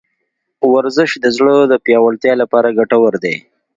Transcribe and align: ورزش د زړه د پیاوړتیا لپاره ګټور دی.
ورزش 0.73 1.11
د 1.19 1.25
زړه 1.37 1.55
د 1.71 1.73
پیاوړتیا 1.85 2.33
لپاره 2.41 2.75
ګټور 2.79 3.13
دی. 3.23 3.35